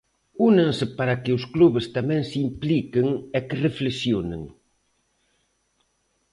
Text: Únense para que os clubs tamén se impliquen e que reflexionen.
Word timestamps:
Únense 0.49 0.85
para 0.97 1.15
que 1.21 1.31
os 1.37 1.43
clubs 1.53 1.85
tamén 1.97 2.21
se 2.29 2.37
impliquen 2.47 3.07
e 3.37 3.39
que 3.47 3.61
reflexionen. 3.67 4.41